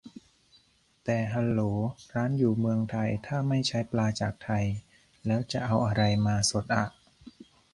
[1.03, 1.61] แต่ ฮัลโหล
[2.13, 4.65] ร้านอยู่เมืองไทย ถ้าไม่ใช้ปลาจากไทย
[5.25, 6.85] แล้วจะเอาอะไรมาสดอะ